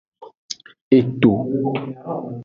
Eto. 0.99 1.33